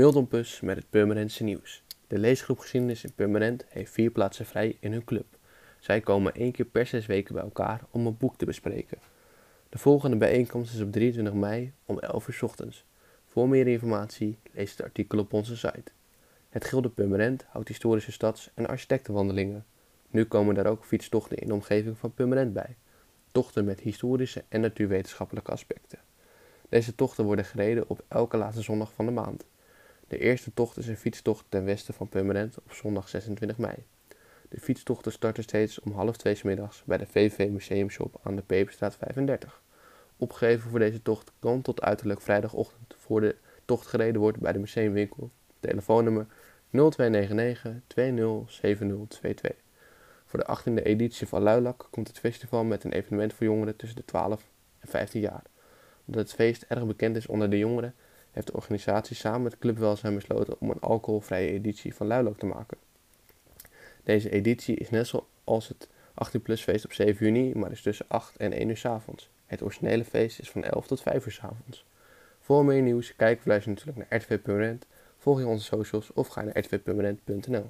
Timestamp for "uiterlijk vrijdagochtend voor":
41.82-43.20